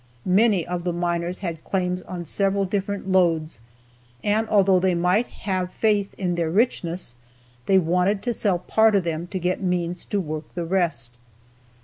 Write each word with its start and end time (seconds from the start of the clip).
Many 0.25 0.65
of 0.65 0.83
the 0.83 0.93
miners 0.93 1.41
had 1.45 1.63
claims 1.63 2.01
on 2.01 2.25
several 2.25 2.65
different 2.65 3.11
lodes, 3.11 3.59
and 4.23 4.49
although 4.49 4.79
they 4.79 4.95
might 4.95 5.27
have 5.27 5.71
faith 5.71 6.15
in 6.17 6.33
their 6.33 6.49
richness, 6.49 7.13
they 7.67 7.77
wanted 7.77 8.23
to 8.23 8.33
sell 8.33 8.57
part 8.57 8.95
of 8.95 9.03
them 9.03 9.27
to 9.27 9.37
get 9.37 9.61
means 9.61 10.03
to 10.05 10.19
work 10.19 10.45
the 10.55 10.65
rest. 10.65 11.11